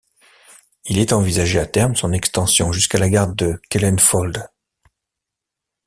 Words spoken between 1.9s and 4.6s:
son extension jusqu'à la gare de Kelenföld.